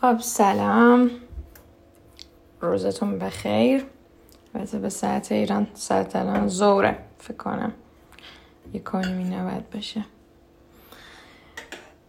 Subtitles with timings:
[0.00, 1.10] خب سلام.
[2.60, 3.86] روزتون بخیر.
[4.54, 7.72] البته به ساعت ایران ساعت الان زوره فکر کنم.
[8.72, 10.04] یه کنیمی نباید بشه.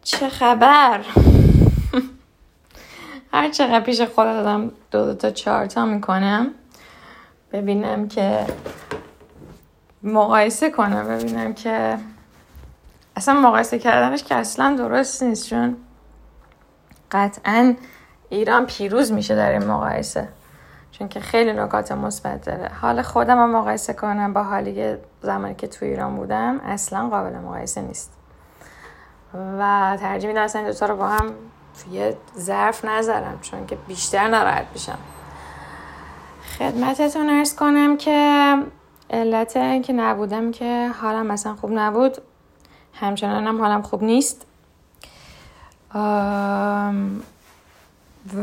[0.04, 1.06] چه خبر؟
[3.34, 6.52] هر چقدر پیش خودم دادم دو, دو تا چهار تا می‌کنم
[7.52, 8.46] ببینم که
[10.04, 11.98] مقایسه کنم ببینم که
[13.16, 15.78] اصلا مقایسه کردنش که اصلا درست نیست چون
[17.12, 17.76] قطعا
[18.30, 20.28] ایران پیروز میشه در این مقایسه.
[20.92, 22.72] چون که خیلی نکات مثبت داره.
[22.82, 27.82] حال خودم هم مقایسه کنم با حالی زمانی که تو ایران بودم اصلا قابل مقایسه
[27.82, 28.14] نیست.
[29.34, 31.34] و ترجیح میدم اصلا دوتا رو با هم
[31.92, 34.98] یه ظرف نذارم چون که بیشتر ناراحت بشم
[36.58, 38.56] خدمتتون ارز کنم که
[39.10, 42.18] علت اینکه نبودم که حالم مثلا خوب نبود
[42.94, 44.46] همچنان هم حالم خوب نیست.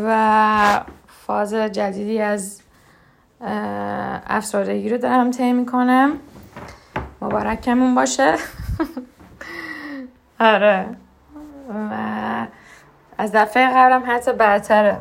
[0.04, 0.80] و
[1.26, 2.60] فاز جدیدی از
[4.26, 6.12] افسردگی رو دارم طی می‌کنم.
[7.22, 8.34] مبارکمون باشه.
[10.40, 10.86] آره.
[11.90, 12.46] و
[13.18, 15.00] از دفعه قبلم حتی بدتره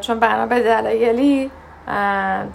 [0.00, 1.50] چون بنا به دلایلی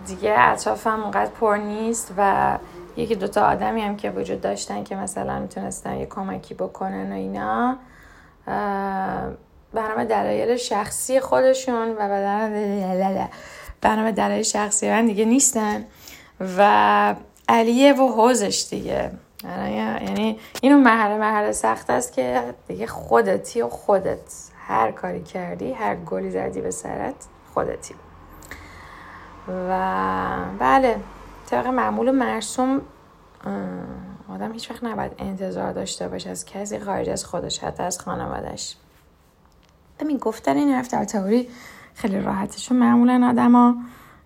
[0.07, 2.57] دیگه اطرافم اونقدر پر نیست و
[2.97, 7.77] یکی دوتا آدمی هم که وجود داشتن که مثلا می‌تونستن یه کمکی بکنن و اینا
[9.73, 12.07] برنامه دلایل شخصی خودشون و
[13.81, 15.85] برنامه دلایل شخصی من دیگه نیستن
[16.57, 17.15] و
[17.49, 19.11] علیه و حوزش دیگه.
[19.43, 24.19] یعنی اینو مرحله مرحله سخت است که دیگه خودتی و خودت.
[24.67, 27.15] هر کاری کردی هر گلی زدی به سرت
[27.53, 27.95] خودتی.
[29.47, 29.79] و
[30.59, 30.95] بله.
[31.53, 32.81] طبق معمول مرسوم
[34.29, 38.75] آدم هیچ وقت نباید انتظار داشته باشه از کسی خارج از خودش حتی از خانوادش
[40.01, 41.47] همین گفتن این حرف در تئوری
[41.93, 43.75] خیلی راحته چون معمولا آدما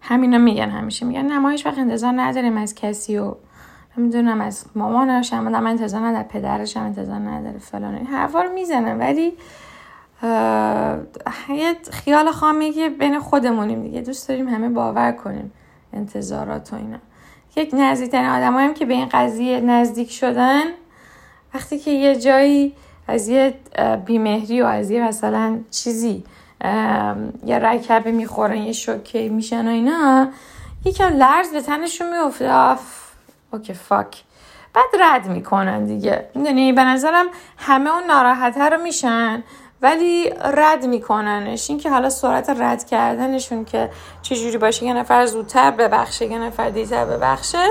[0.01, 3.35] همینا میگن همیشه میگن نه ما هیچ وقت انتظار نداریم از کسی و
[3.97, 7.95] نمی‌دونم از مامانش هم من انتظار نداره پدرش هم انتظار نداره فلان.
[7.95, 9.33] این حرفا رو می‌زنن ولی
[11.49, 15.51] یه خیال خامی که بین خودمونیم دیگه دوست داریم همه باور کنیم
[15.93, 16.97] انتظارات و اینا.
[17.57, 20.63] یک نزدیکترین آدم که به این قضیه نزدیک شدن.
[21.53, 22.73] وقتی که یه جایی
[23.07, 23.53] از یه
[24.05, 26.23] بیمهری و از یه مثلا چیزی
[27.45, 30.27] یه رکبه می‌خورن یه شوکه میشن و اینا
[30.85, 32.81] یکم لرز به تنشون میفته oh
[33.53, 34.23] okay fuck.
[34.73, 36.29] بعد رد می‌کنن دیگه.
[36.35, 37.25] می‌دونی؟ به نظرم
[37.57, 39.43] همه اون ناراحته رو میشن.
[39.81, 41.69] ولی رد میکننش.
[41.69, 43.89] این که حالا سرعت رد کردنشون که
[44.21, 47.67] چجوری باشه یه نفر زودتر ببخشه یه نفر دیتر ببخشه.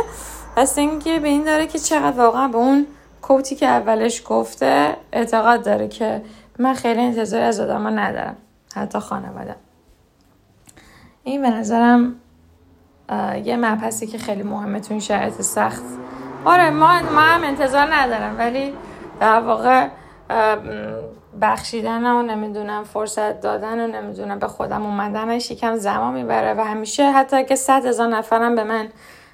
[0.57, 2.87] پس اینکه به این داره که چقدر واقعا به اون
[3.23, 6.23] کوتی که اولش گفته اعتقاد داره که
[6.59, 8.37] من خیلی انتظاری از آدم ندارم
[8.75, 9.57] حتی خانواده
[11.25, 12.15] این به نظرم
[13.45, 15.83] یه مبحثی که خیلی مهمه تو این شرایط سخت.
[16.45, 18.75] آره ما, ما هم انتظار ندارم ولی
[19.21, 19.89] در واقع
[21.41, 27.13] بخشیدن و نمی‌دونم فرصت دادن و نمی‌دونم به خودم اومدنش یکم زمان می‌بره و همیشه
[27.13, 28.89] حتی که صد هزار نفرم به من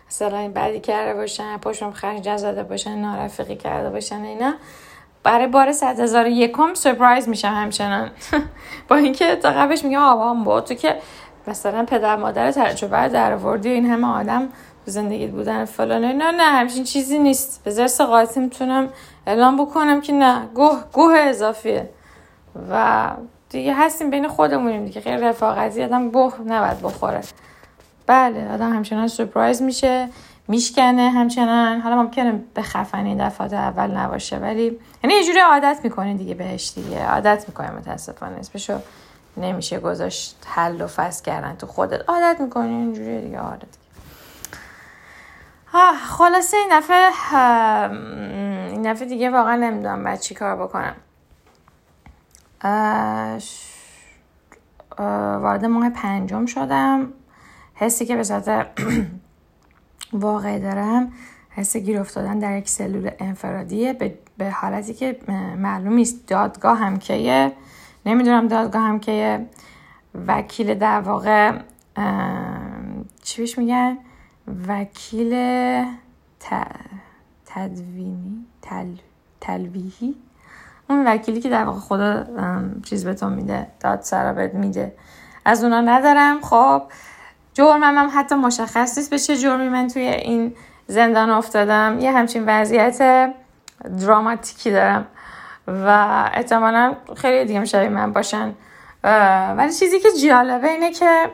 [0.08, 4.54] مثلا این بدی کرده باشن پشتم خرج زده باشن نارفقی کرده باشن اینا
[5.22, 8.10] برای بار صد هزار یکم سپرایز میشم همچنان.
[8.88, 10.96] با اینکه تا قبلش میگم آبا با تو که
[11.46, 14.48] مثلا پدر مادر تجربه در آوردی این همه آدم
[14.90, 17.60] زندگی بودن فلان نه نه همچین چیزی نیست.
[17.64, 18.88] به زرس قاطی می‌تونم
[19.26, 21.90] اعلام بکنم که نه گوه گوه اضافیه.
[22.70, 23.10] و
[23.50, 25.00] دیگه هستیم بین خودمونیم دیگه.
[25.00, 27.20] خیلی رفاقتی آدم گوه نباید بخوره.
[28.06, 30.08] بله آدم همچنان سپرایز میشه
[30.48, 31.80] میشکنه همچنان.
[31.80, 36.72] حالا ممکنه به خفنی دفعات اول نباشه ولی یعنی یه جوری عادت می‌کنه دیگه بهش
[36.74, 37.06] دیگه.
[37.06, 38.38] عادت می‌کنه متاسفانه.
[38.38, 38.78] اسمشو
[39.36, 42.08] نمیشه گذاشت حل و فصل کردن تو خودت.
[42.08, 43.38] عادت می‌کنی اینجوری دیگه.
[43.38, 43.81] عادت
[45.72, 47.10] خلاصه این دفعه
[48.70, 50.96] این دفعه دیگه واقعا نمی‌دونم باید چی کار بکنم.
[55.42, 57.12] وارد ماه پنجم شدم.
[57.74, 58.66] حسی که به صورت
[60.12, 61.12] واقعی دارم
[61.50, 63.92] حس گیر افتادن در یک سلول انفرادیه.
[64.38, 65.18] به, حالتی که
[65.56, 67.52] معلوم نیست دادگاه هم کیه.
[68.06, 69.46] نمی‌دونم دادگاه هم کیه.
[70.26, 71.52] وکیل در واقع
[73.22, 73.98] چی میگن؟
[74.68, 75.34] وکیل
[77.46, 78.86] تدوینی تل...
[79.40, 80.14] تلویحی.
[80.90, 82.24] اون وکیلی که در واقع خدا
[82.84, 84.94] چیز به تو میده داد سرا بهت میده.
[85.44, 86.40] از اونا ندارم.
[86.40, 86.82] خب
[87.54, 90.54] جرمم هم حتی مشخص نیست به چه جرمی من توی این
[90.86, 91.98] زندان افتادم.
[92.00, 93.32] یه همچین وضعیت
[94.00, 95.06] دراماتیکی دارم
[95.66, 95.88] و
[96.34, 98.54] احتمالا خیلی دیگه شبیه من باشن.
[99.56, 101.30] ولی چیزی که جالبه اینه که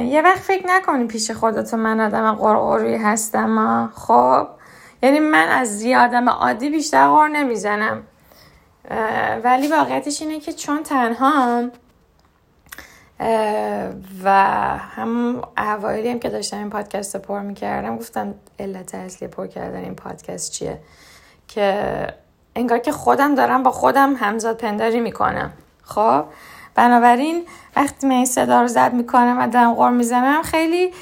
[0.00, 4.46] یه وقت فکر نکنی پیش خودت من آدم قرقوری هستم خب؟
[5.02, 8.02] یعنی من از زیادم آدم عادی بیشتر قر نمی‌زنم.
[9.44, 11.62] ولی واقعیتش اینه که چون تنها
[14.24, 14.30] و
[14.78, 19.94] هم اوایلی هم که داشتم این پادکست پر می‌کردم گفتم علت اصلی پر کردن این
[19.94, 20.80] پادکست چیه؟
[21.48, 22.06] که
[22.56, 25.52] انگار که خودم دارم با خودم همزاد پنداری می‌کنم.
[25.82, 26.24] خب؟
[26.76, 27.44] بنابراین
[27.76, 30.92] وقتی من این صدا رو زد می‌کنم و دارم غور می‌زنم خیلی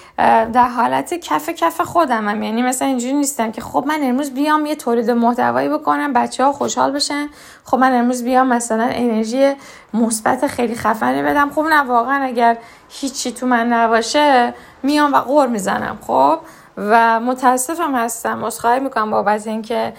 [0.53, 4.77] در حالت کف کف خودمم یعنی مثلا اینجوری نیستم که خب من امروز بیام یه
[4.77, 7.29] تولید محتوایی بکنم بچه ها خوشحال بشن.
[7.65, 9.53] خب من امروز بیام مثلا انرژی
[9.95, 11.51] مثبت خیلی خفنی بدم.
[11.51, 12.57] خب نه واقعا اگر
[12.89, 15.99] هیچی تو من نباشه میام و غور می‌زنم.
[16.07, 16.39] خب
[16.77, 18.45] و متاسفم هستم.
[18.45, 19.93] عذرخواهی می‌کنم بابت اینکه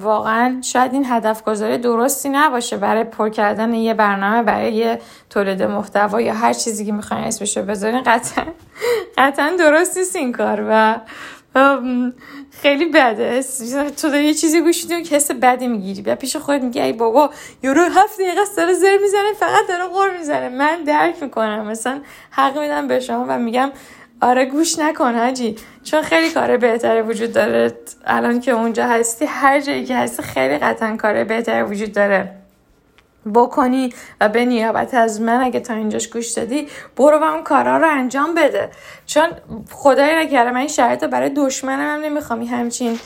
[0.00, 5.00] واقعا شاید این هدف گذاری درستی نباشه برای پر کردن یه برنامه برای یه
[5.30, 8.44] تولید محتوا یا هر چیزی که می‌خواین اسمش رو بذارین قطعا
[9.18, 11.00] قطعا درست نیست این کار و
[12.62, 13.42] خیلی بده.
[14.02, 16.02] تو یه چیزی گوش میدی که حس بدی می‌گیری.
[16.02, 17.30] و پیش خودت میگی ای بابا
[17.62, 20.48] یورو هفت دقیقه سر زر می‌زنه فقط داره قور می‌زنه.
[20.48, 21.66] من درک می‌کنم.
[21.66, 22.00] مثلا
[22.30, 23.70] حق میدم به شما و میگم
[24.20, 27.72] آره گوش نکن هجی چون خیلی کار بهتری وجود داره.
[28.06, 32.34] الان که اونجا هستی هر جایی که هستی خیلی قطعا کار بهتری وجود داره.
[33.34, 37.76] بکنی و به نیابت از من اگه تا اینجاش گوش دادی برو و اون کارا
[37.76, 38.70] رو انجام بده.
[39.06, 39.28] چون
[39.70, 42.42] خدای نکرده من این شرایط برای دشمنم هم نمی‌خوام.
[42.42, 42.98] همچین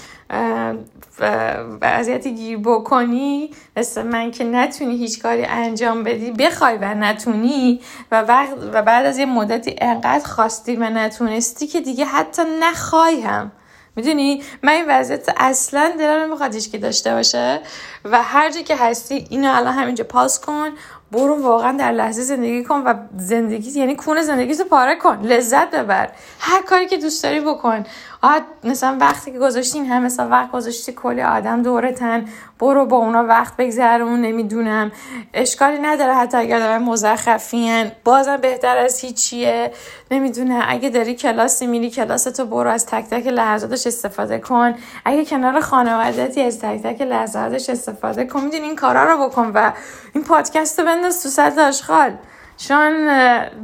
[1.80, 7.80] وضعیتی گیر بکنی مثل من که نتونی هیچ کاری انجام بدی بخوای و نتونی
[8.10, 13.20] و, وقت و بعد از یه مدتی انقدر خواستی و نتونستی که دیگه حتی نخوای
[13.20, 13.52] هم.
[13.96, 17.60] می‌دونی؟ من این وضعیت اصلا دلم نمی‌خواد که داشته باشه
[18.04, 20.70] و هر جا که هستی اینو الان همینجا پاس کن.
[21.14, 25.20] برو واقعا در لحظه زندگی کن و زندگی یعنی کون زندگی رو پاره کن.
[25.22, 26.08] لذت ببر.
[26.40, 27.84] هر کاری که دوست داری بکن.
[28.22, 32.25] آه مثلا وقتی که گذاشتین هم مثلا وقت گذاشتی کلی آدم دورتن.
[32.58, 34.93] برو با اونا وقت بگذرون نمی‌دونم.
[35.34, 37.93] اشکالی نداره حتی اگر دارن مزخرفین.
[38.05, 39.72] بازم بهتر از هیچیه.
[40.10, 44.75] نمی‌دونه اگه داری کلاسی میری کلاس تو برو از تک تک لحظاتش استفاده کن.
[45.05, 48.40] اگه کنار خانوادتی از تک تک لحظاتش استفاده کن.
[48.40, 49.72] می‌دونی این کارا رو بکن و
[50.14, 52.16] این پادکست رو بنداز تو سطح آشغال
[52.56, 53.06] چون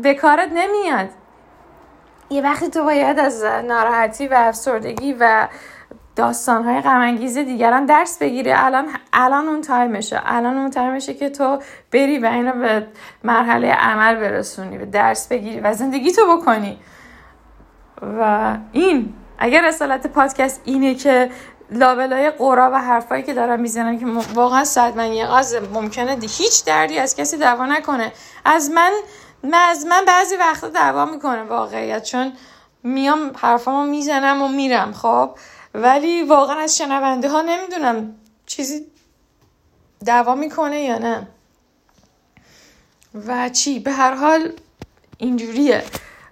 [0.02, 1.08] به کارت نمیاد.
[2.30, 5.48] یه وقتی تو باید از ناراحتی و افسردگی و
[6.16, 10.20] داستانهای غمانگیز دیگران درس بگیری الان الان اون تایمشه.
[10.24, 11.58] الان اون تایمشه که تو
[11.92, 12.86] بری و اینو به
[13.24, 16.78] مرحله عمل برسونی و درس بگیری و زندگی تو بکنی.
[18.02, 21.30] و این اگر رسالت پادکست اینه که
[21.70, 25.26] لابلای قورا و حرفایی که دارم می‌زنم که واقعا صد من یه
[25.72, 28.12] ممکنه هیچ دردی از کسی دعوا نکنه.
[28.44, 28.92] از من
[29.42, 32.32] من از من بعضی وقتا دعوا می‌کنه واقعیت چون
[32.82, 35.30] میام حرفامو می‌زنم و میرم خب؟
[35.74, 38.14] ولی واقعا از شنونده ها نمی‌دونم
[38.46, 38.86] چیزی
[40.06, 41.26] دعوا می‌کنه یا نه.
[43.26, 44.52] و چی؟ به هر حال
[45.18, 45.84] اینجوریه.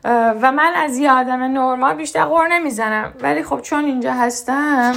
[0.05, 3.13] و من از یه آدم نرمال بیشتر قور نمی‌زنم.
[3.21, 4.93] ولی خب چون اینجا هستم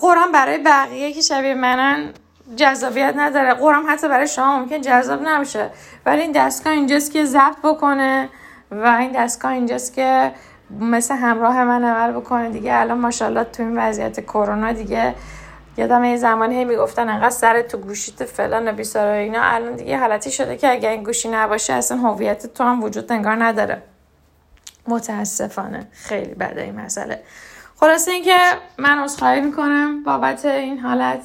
[0.00, 2.10] قرم برای بقیه که شبیه منن
[2.56, 3.54] جذابیت نداره.
[3.54, 5.70] قرم حتی برای شما ممکن جذاب نباشه.
[6.06, 8.28] ولی این دستگاه اینجاست که ضبط بکنه
[8.70, 10.32] و این دستگاه اینجاست که
[10.80, 12.48] مثل همراه من عمل بکنه.
[12.48, 15.14] دیگه الان ماشاءالله تو این وضعیت کرونا دیگه
[15.76, 19.42] یادم یه زمانی هی می‌گفتن انقدر سر تو گوشیت فلان و بیسار اینا.
[19.42, 23.44] الان دیگه حالتی شده که اگر این گوشی نباشه اصلا هویت تو هم وجود انگار
[23.44, 23.82] نداره.
[24.88, 25.88] متاسفانه.
[25.92, 27.22] خیلی بده این مسئله.
[27.80, 28.36] خلاصه اینکه
[28.78, 31.20] من عذرخواهی می‌کنم بابت این حالت.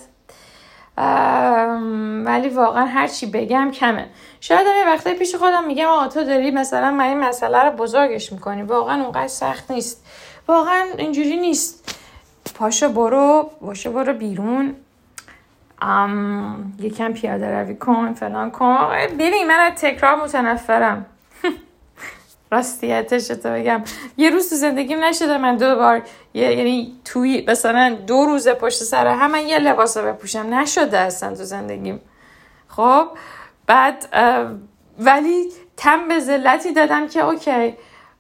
[2.25, 4.09] ولی واقعا هر چی بگم کمه.
[4.41, 8.31] شاید یه وقتی پیش خودم میگم آقا تو داری مثلا من این مسئله رو بزرگش
[8.33, 8.61] می‌کنی.
[8.61, 10.05] واقعا اونقدر سخت نیست.
[10.47, 11.96] واقعا اینجوری نیست.
[12.55, 14.75] پاشو برو باشه برو بیرون.
[16.79, 18.77] یکم پیاده روی کن فلان کن.
[19.19, 21.05] ببین من از تکرار متنفرم.
[22.51, 23.83] راستیتش تو بگم.
[24.17, 26.01] یه روز تو زندگیم نشده من دو بار
[26.33, 30.53] یعنی توی مثلا دو روز پشت سر هم من یه لباس رو بپوشم.
[30.53, 32.01] نشده اصلا تو زندگیم.
[32.67, 33.07] خب
[33.67, 34.07] بعد
[34.99, 37.75] ولی تم به ذلتی دادم که اوکی.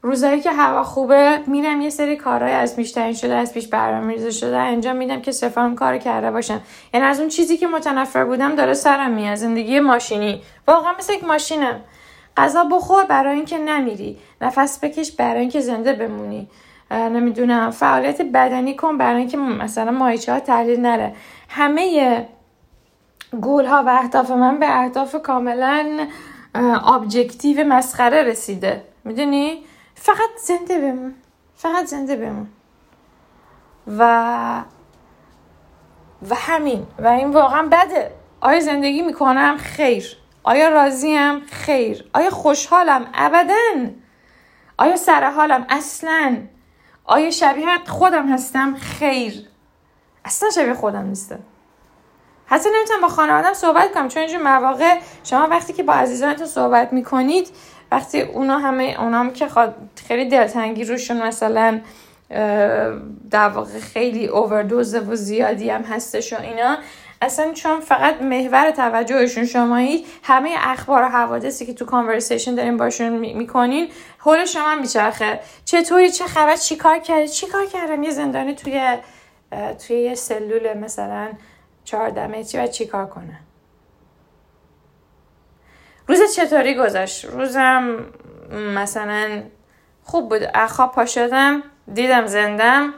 [0.07, 4.57] روزایی که هوا خوبه میرم یه سری کارهای از پیش شده از پیش برنامه‌ریزی شده
[4.57, 6.61] انجام میدم که سفارم کار کرده باشم.
[6.93, 9.35] یعنی از اون چیزی که متنفر بودم داره سرم میاد.
[9.35, 10.41] زندگی ماشینی.
[10.67, 11.79] واقعا مثل یک ماشینم.
[12.37, 14.17] غذا بخور برای اینکه نمیری.
[14.41, 16.47] نفس بکش برای اینکه زنده بمونی.
[16.91, 17.71] نمی‌دونم.
[17.71, 21.15] فعالیت بدنی کن برای اینکه مثلا ماهیچه ها تحلیل نره.
[21.49, 22.25] همه
[23.41, 26.07] گول ها و اهداف من به اهداف کاملا
[26.85, 28.83] ابجکتیو مسخره رسیده.
[29.03, 29.63] می‌دونی؟
[30.01, 31.15] فقط زنده بمون.
[31.55, 32.47] فقط زنده بمون.
[33.87, 34.63] و
[36.29, 36.87] و همین.
[36.99, 38.11] و این واقعا بده.
[38.41, 40.17] آیا زندگی می‌کنم؟ خیر.
[40.43, 42.09] آیا راضیم؟ خیر.
[42.13, 43.91] آیا خوشحالم؟ ابدا.
[44.77, 46.37] آیا سر حالم اصلا.
[47.05, 49.47] آیا شبیه خودم هستم؟ خیر.
[50.25, 51.39] اصلا شبیه خودم نیستم.
[52.45, 54.07] حتی نمی‌تونم با خانوادم صحبت کنم.
[54.07, 57.49] چون اینجور مواقع شما وقتی که با عزیزانتون صحبت می‌کنید
[57.91, 59.47] وقتی اونا همه اونا هم که
[60.07, 61.81] خیلی دلتنگی روشون مثلا
[63.31, 66.77] در واقع خیلی اووردوز و زیادی هم هستش و اینا
[67.21, 73.09] اصلا چون فقط محور توجهشون شمایید همه اخبار و حوادثی که تو کانورسیشن داریم باشون
[73.09, 73.89] می‌کنین
[74.19, 75.39] حول شما میچرخه.
[75.65, 78.97] چطوری؟ چه خبر؟ چیکار کردی چیکار کردم؟ یه زندانی توی
[79.87, 81.27] توی یه سلول مثلا
[81.83, 83.39] چهارده متری و چیکار کنه
[86.07, 88.05] روز چطوری گذشت؟ روزم
[88.51, 89.41] مثلا
[90.03, 90.41] خوب بود.
[90.53, 92.93] اخواب پا شدم دیدم زندم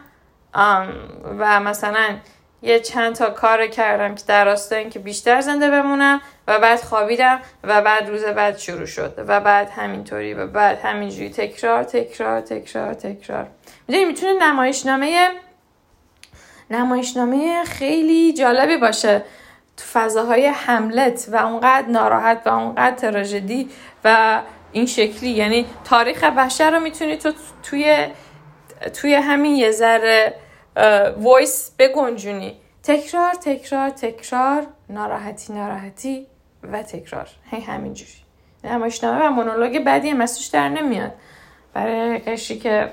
[1.40, 2.16] و مثلا
[2.62, 7.40] یه چند تا کار کردم که در راستای اینکه بیشتر زنده بمونم و بعد خوابیدم
[7.64, 12.94] و بعد روز بعد شروع شد و بعد همینطوری و بعد همینجوری تکرار تکرار تکرار
[12.94, 13.48] تکرار.
[13.88, 15.30] می‌دونی می‌تونه نمایشنامه
[16.72, 19.24] نمایشنامه خیلی جالبی باشه.
[19.80, 23.70] تو فضاهای حملت و اونقدر ناراحت و اونقدر تراژدی
[24.04, 25.30] و این شکلی.
[25.30, 27.32] یعنی تاریخ بشر رو می‌تونی تو
[27.64, 28.08] توی
[29.02, 30.34] توی همین یه ذره
[31.18, 32.58] وایس بگنجونی.
[32.84, 36.28] تکرار تکرار تکرار ناراحتی ناراحتی
[36.64, 37.28] و تکرار.
[37.52, 38.12] هی همینجوری.
[38.64, 41.12] نمایشنامه و مونولوگ بعدی مسوش در نمیاد.
[41.74, 42.92] برای قشری که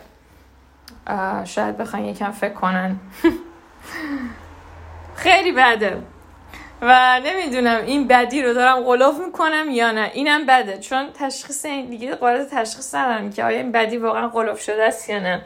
[1.44, 2.96] شاید بخوان یکم فکر کنن.
[5.14, 6.02] خیلی بده.
[6.83, 10.11] و نمی‌دونم این بدی رو دارم غلاف می‌کنم یا نه.
[10.14, 10.78] اینم بده.
[10.78, 15.11] چون تشخیص این دیگه قابل تشخیص ندارم که آیا این بدی واقعا غلاف شده است
[15.11, 15.42] یا نه.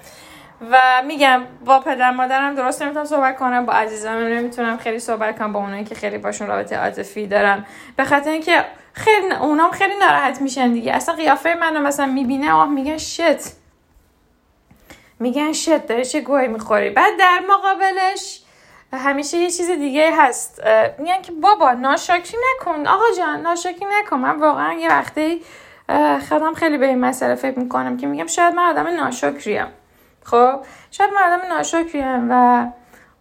[0.71, 5.53] و میگم با پدر مادرم درست نمی‌تونم صحبت کنم با عزیزانم نمی‌تونم خیلی صحبت کنم
[5.53, 7.67] با اونایی که خیلی باشون رابطه عاطفی دارم.
[7.97, 10.93] به خاطر اینکه خیلی اونام خیلی ناراحت میشن دیگه.
[10.93, 13.53] اصلا قیافه منو مثلا می‌بینه آه میگن شت.
[15.21, 18.39] میگن شت داره چه گوهی می‌خوری؟ بعد در مقابلش
[18.92, 20.62] همیشه یه چیز دیگه هست.
[20.99, 22.87] میگن که بابا ناشاکی نکن.
[22.87, 24.18] آقا جان ناشاکی نکن.
[24.18, 25.42] من واقعا یه وقتی
[26.28, 29.66] خودم خیلی به این مسئله فکر می‌کنم که میگم شاید من آدم ناشکریم.
[30.25, 32.66] خب؟ شاید من آدم ناشکریم و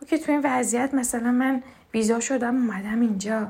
[0.08, 3.48] که تو این وضعیت مثلا من بیزا شدم اومدم اینجا.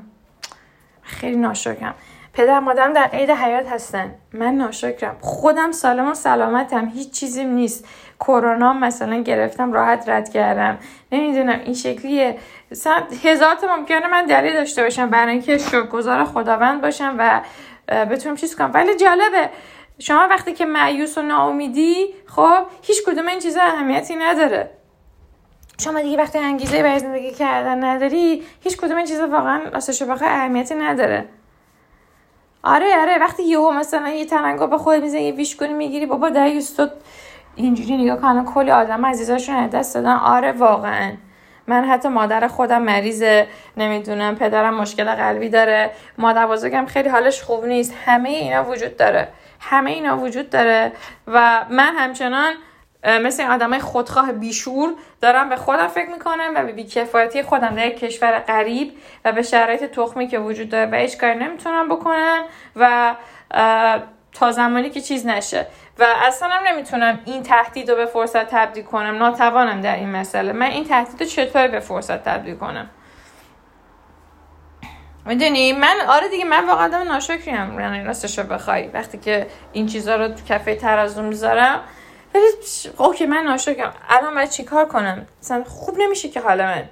[1.02, 1.94] خیلی ناشکرم.
[2.32, 4.14] پدر مادرم در عید حیات هستن.
[4.32, 5.16] من ناشکرم.
[5.20, 6.88] خودم سالم و سلامتم.
[6.88, 7.84] هیچ چیزیم نیست.
[8.20, 10.78] کرونا مثلا گرفتم راحت رد کردم.
[11.12, 12.38] نمی‌دونم این شکلیه.
[13.24, 17.40] هزار تا ممکنه من دلیل داشته باشم برای اینکه شکرگزار خداوند باشم و
[18.04, 18.70] بتونم چیز کنم.
[18.74, 19.50] ولی جالبه
[19.98, 24.70] شما وقتی که معیوس و ناامیدی خب هیچ کدوم این چیزا اهمیتی نداره.
[25.80, 30.28] شما دیگه وقتی انگیزه برای زندگی کردن نداری هیچ کدوم این چیزا واقعا راستش واقعا
[30.28, 31.24] اهمیتی نداره.
[32.62, 36.50] آره آره وقتی یهو مثلا یه تنگا به خود می‌زنی یه ویشکونی می‌گیری بابا در
[36.76, 36.88] تو
[37.62, 40.16] اینجوری نگاه کنن کلی آدم عزیزاشون دست دادن.
[40.16, 41.12] آره واقعا.
[41.66, 45.90] من حتی مادر خودم مریضه نمی‌دونم پدرم مشکل قلبی داره.
[46.18, 47.94] مادر بزرگم خیلی حالش خوب نیست.
[48.06, 49.28] همه اینا وجود داره.
[49.60, 50.92] همه اینا وجود داره.
[51.26, 52.52] و من همچنان
[53.04, 57.86] مثل این آدمای خودخواه بیشور دارم به خودم فکر می‌کنم و به بیکفایتی خودم در
[57.86, 58.92] یک کشور غریب
[59.24, 62.42] و به شرایط تخمی که وجود داره و هیچ کاری نمی‌تونم بکنم
[62.76, 63.14] و
[64.32, 65.66] تا زمانی که چیز نشه.
[66.00, 69.16] و اصلا هم نمی‌تونم این تهدید رو به فرصت تبدیل کنم.
[69.16, 70.52] ناتوانم در این مسئله.
[70.52, 72.90] من این تهدید رو چطوری به فرصت تبدیل کنم؟
[75.26, 77.80] می‌دونی؟ من آره دیگه من واقعا آدم ناشکریم.
[77.80, 78.88] یعنی راستش رو بخوای.
[78.88, 81.80] وقتی که این چیزها رو تو کفه ترازو می‌ذارم.
[82.34, 82.44] ولی
[82.98, 83.94] اوکی من ناشکرم.
[84.08, 86.88] الان باید چیکار کنم؟ مثلا خوب نمیشه که حالا من.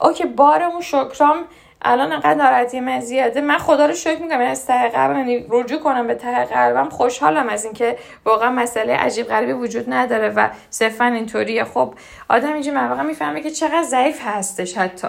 [0.00, 1.44] اوکی بار اون شکرام
[1.82, 3.40] الان انقدر ناراحتی من زیاده.
[3.40, 6.88] من خدا رو شکر می‌کنم از ته قلبم یعنی رجوع کنم به ته قلبم.
[6.88, 11.64] خوشحالم از اینکه واقعا مسئله عجیب غریبی وجود نداره و صرفا اینطوریه.
[11.64, 11.94] خب
[12.28, 15.08] آدم اینجا مواقع می‌فهمه که چقدر ضعیف هستش حتی.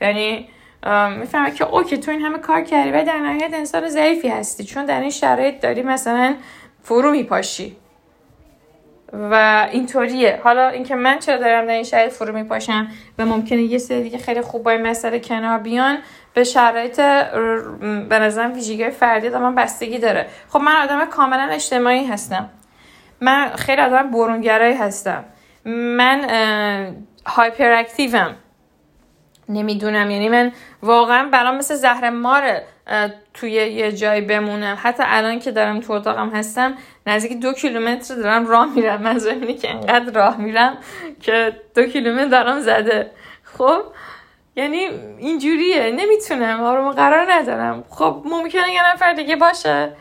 [0.00, 0.48] یعنی
[1.18, 4.64] می‌فهمه که اوکی تو این همه کار کردی و در نهایت انسان ضعیفی هستی.
[4.64, 6.34] چون در این شرایط داری مثلا
[6.82, 7.76] فرو میپاشی.
[9.30, 10.40] و اینطوریه.
[10.44, 14.18] حالا اینکه من چرا دارم در این شرایط فرو میپاشم و ممکنه یه سری دیگه
[14.18, 15.98] خیلی خوب با این مسئله کنار بیان
[16.34, 17.00] به شرایط
[18.08, 20.26] به نظرم ویژگی فردی من بستگی داره.
[20.48, 22.50] خب من آدم کاملا اجتماعی هستم.
[23.20, 25.24] من خیلی آدم برونگرایی هستم.
[25.64, 26.20] من
[27.26, 28.34] هایپر اکتیوم
[29.48, 30.10] نمی‌دونم.
[30.10, 32.66] یعنی من واقعا برام مثل زهر ماره
[33.34, 34.78] توی یه جایی بمونم.
[34.82, 36.74] حتی الان که دارم تو اتاقم هستم
[37.06, 39.02] نزدیک دو کیلومتر دارم راه میرم.
[39.02, 40.76] من اینه که انقدر راه میرم
[41.20, 43.10] که دو کیلومتر دارم زده.
[43.44, 43.82] خب
[44.56, 44.88] یعنی
[45.18, 45.90] اینجوریه.
[45.90, 46.62] نمی‌تونم.
[46.62, 47.84] آروم قرار ندارم.
[47.90, 49.92] خب ممکنه یه نفر دیگه باشه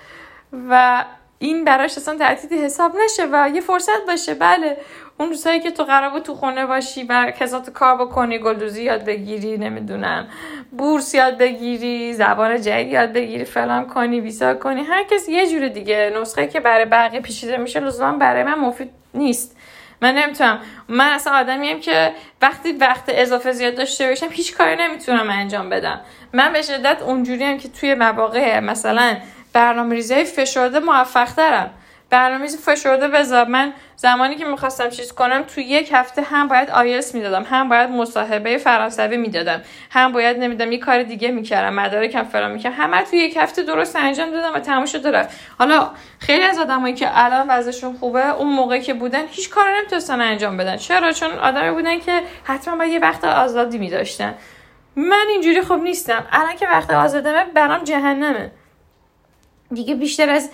[0.70, 1.06] و
[1.40, 4.34] این براش اصلا تعطیدی حساب نشه و یه فرصت باشه.
[4.34, 4.78] بله.
[5.18, 9.06] اون روزهایی که تو قرار بود تو خونه باشی و کسات کار بکنی گلدوزی یاد
[9.06, 10.28] بگیری نمی‌دونم
[10.78, 15.68] بورس یاد بگیری زبان جدید یاد بگیری فلان کنی ویزا کنی هر کس یه جور
[15.68, 19.58] دیگه نسخه که برای بقیه پیشیده میشه لزوما برای من مفید نیست.
[20.02, 20.60] من نمی‌تونم.
[20.88, 26.02] من اصلا آدمیم که وقتی وقت اضافه زیاد داشته باشم هیچ کاری نمی‌تونم انجام بدم.
[26.34, 29.18] من به شدت اونجوری هم که توی مواقع مثلا
[29.54, 31.72] برنامه ریزی فشرده موفق ترم.
[32.10, 37.16] برنامه‌ریزی فشرده بذار من زمانی که می‌خواستم چیز کنم تو یک هفته هم باید آیلتس
[37.16, 42.52] می‌دادم هم باید مصاحبه فرانسوی می‌دادم هم باید نمیدم یه کار دیگه می‌کردم مدارکم فلان
[42.52, 42.76] می‌کردم.
[42.76, 47.08] همه تو یک هفته درست انجام دادم و تموم شد حالا خیلی از آدمایی که
[47.12, 50.78] الان وضعشون خوبه اون موقع که بودن هیچ کاری نمی‌تونستن انجام بدن.
[50.78, 54.36] چرا؟ چون آدمی بودن که حتما باید یه وقت آزادی میداشتن.
[54.96, 56.26] من اینجوری خوب نیستم.
[56.32, 58.52] الان که وقت آزادمه برام جهنمه.
[59.74, 60.50] دیگه بیشتر از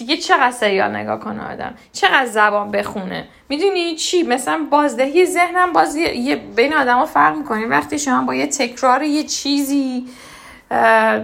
[0.00, 5.96] دیگه چقدر سریال نگاه کنه آدم؟ چقدر زبان بخونه؟ می‌دونی چی؟ مثلا بازدهی ذهنم باز
[5.96, 7.66] یه بین آدما فرق می‌کنه.
[7.66, 10.08] وقتی شما با یه تکرار یه چیزی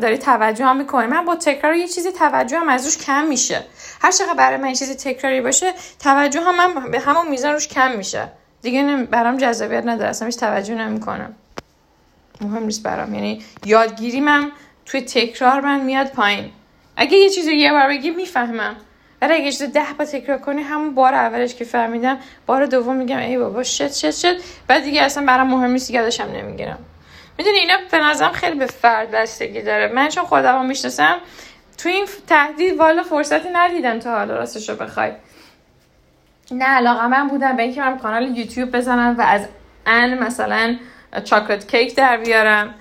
[0.01, 1.07] داری توجه هم می‌کنی.
[1.07, 3.63] من با تکرار یه چیزی توجه هم از روش کم میشه.
[4.03, 7.97] هر چقدر برای من چیزی تکراری باشه توجه هم من به همون میزان روش کم
[7.97, 8.29] میشه.
[8.63, 10.11] دیگه برام جذابیت نداره.
[10.11, 11.35] اصلا هیچ توجه نمی‌کنم.
[12.41, 13.15] مهم نیست برام.
[13.15, 14.53] یعنی یادگیری من
[14.87, 16.51] توی تکرار من میاد پایین.
[16.97, 18.77] اگه یه چیزی یه بار بگی می‌فهمم.
[19.23, 23.19] ولی اگه چیزی ده بار تکرار کنی همون بار اولش که فهمیدم بار دوم میگم
[23.19, 24.37] ای بابا شت شت شت.
[24.67, 26.79] بعد دیگه اصلا برام مهم نیست داشتم نمی‌گیرم.
[27.39, 29.93] می‌دونی اینا به نظرم خیلی به فرد بستگی داره.
[29.93, 31.17] من چون خودم می‌شناسم
[31.79, 35.13] تو این تهدید والا فرصتی ندیدم تا حالا راستش رو بخوای.
[36.51, 39.49] نه علاقه من بودم به اینکه من کانال یوتیوب بزنم و از
[39.87, 40.77] ان مثلا
[41.25, 42.75] chocolate cake در بیارم.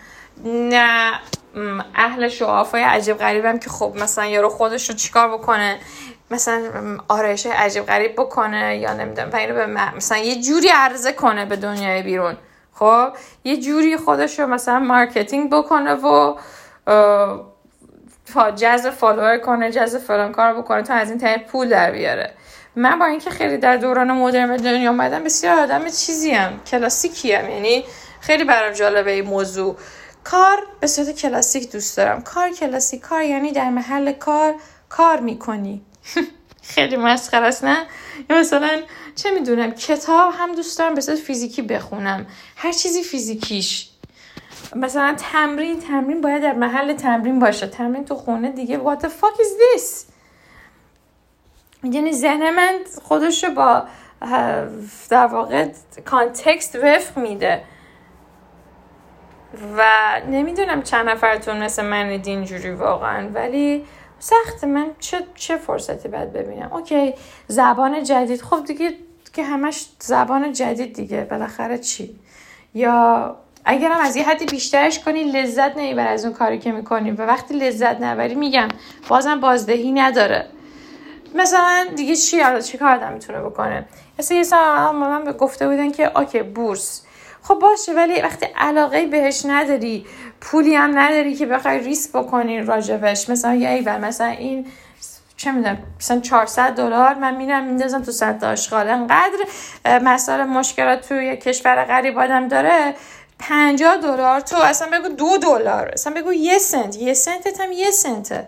[0.45, 1.11] نه.
[1.95, 5.79] اهل show off های عجیب غریبم که خب مثلا یارو خودش رو چیکار بکنه؟
[6.31, 6.61] مثلا
[7.07, 9.65] آرایش عجیب غریب بکنه یا نمی‌دونم به
[9.95, 12.37] مثلا یه جوری عرضه کنه به دنیای بیرون.
[12.73, 13.09] خب
[13.43, 16.35] یه جوری خودش رو مثلا marketing بکنه و
[18.55, 22.33] جذب follower کنه جذب فلان کار بکنه تا از این طریق پول در بیاره.
[22.75, 27.85] من با اینکه خیلی در دوران مدرن به دنیا اومدم بسیار آدم چیزی‌ام کلاسیکی‌ام یعنی
[28.21, 29.75] خیلی برام جالبه این موضوع.
[30.25, 32.21] کار به صورت کلاسیک دوست دارم.
[32.21, 34.55] کار کلاسیک کار یعنی در محل کار
[34.89, 35.81] کار می‌کنی.
[36.73, 37.85] خیلی مسخره است نه؟
[38.29, 38.81] یا مثلا
[39.15, 42.25] چه می‌دونم کتاب هم دوست دارم به صورت فیزیکی بخونم.
[42.55, 43.89] هر چیزی فیزیکیش.
[44.75, 47.67] مثلا تمرین تمرین باید در محل تمرین باشه.
[47.67, 48.77] تمرین تو خونه دیگه.
[48.77, 50.05] What the fuck is this?
[51.83, 53.85] یعنی ذهن من خودش با
[55.09, 55.67] در واقع
[56.05, 57.63] context وفق میده.
[59.77, 59.83] و
[60.29, 63.85] نمی‌دونم چند نفرتون مثل من اینجوری واقعا ولی
[64.19, 64.63] سخت.
[64.63, 67.13] من چه چه فرصتی باید ببینم؟ okay
[67.47, 68.41] زبان جدید.
[68.41, 68.93] خب دیگه
[69.33, 71.27] که همش زبان جدید دیگه.
[71.29, 72.19] بالاخره چی؟
[72.73, 77.11] یا اگرم از یه حدی بیشترش کنی لذت نمی‌بری از اون کاری که می‌کنی.
[77.11, 78.67] و وقتی لذت نبری میگم
[79.07, 80.45] بازم بازدهی نداره.
[81.35, 83.85] مثلا دیگه چی چی کار می‌تونه بکنه؟
[84.19, 87.04] مثلا یه سال من گفته بودن که اوکی بورس.
[87.47, 90.05] خب باشه ولی وقتی علاقه بهش نداری
[90.41, 93.29] پولی هم نداری که بخوای ریسک بکنی راجبش.
[93.29, 94.67] مثلا یه و مثلا این
[95.37, 98.89] چه می‌دونم مثلا 400 دلار من میرم میندازم تو صد آشغال.
[98.89, 99.45] انقدر
[100.01, 102.95] مسائل مشکلات توی کشور غریب آدم داره.
[103.39, 106.95] 50 دلار تو اصلا بگو دو دلار اصلا بگو یه سنت.
[106.97, 108.47] یه سنتت هم یه سنته.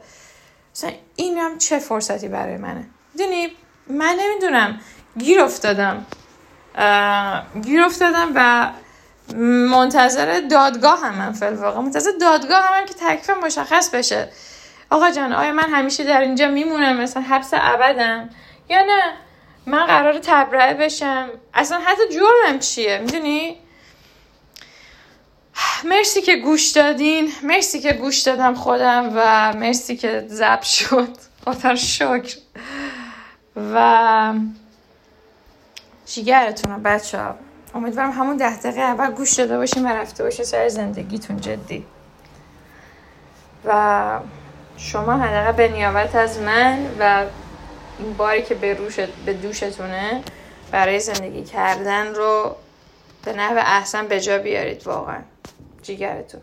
[0.76, 3.48] مثلا این هم چه فرصتی برای منه؟ می‌دونی؟
[3.90, 4.80] من نمی‌دونم.
[5.18, 6.06] گیر افتادم.
[7.64, 8.70] گیر افتادم و
[9.72, 14.30] منتظر دادگاه هم من واقع منتظر دادگاه هم, هم که تکلیف مشخص بشه.
[14.90, 18.30] آقا جان آیا من همیشه در اینجا میمونم؟ مثلا حبس ابدم؟
[18.70, 19.14] یا نه؟
[19.66, 23.58] من قرار تبرئه بشم؟ اصلا حتی جرمم چیه؟ می‌دونی؟
[25.84, 27.32] مرسی که گوش دادین.
[27.44, 31.18] مرسی که گوش دادم خودم و مرسی که زب شد.
[31.46, 32.38] خاطر شکر.
[33.74, 34.34] و
[36.06, 37.36] جیگرتون بچه ها
[37.78, 41.86] امیدوارم همون ده دقیقه اول گوش داده باشیم و رفته باشه سر زندگیتون جدی.
[43.66, 44.20] و
[44.78, 47.26] شما حداقل به نیابت از من و
[48.00, 48.78] این باری که به,
[49.26, 50.24] به دوشتونه
[50.72, 52.56] برای زندگی کردن رو
[53.26, 55.20] به نحو احسن به جا بیارید واقعا.
[55.82, 56.42] جیگرتون.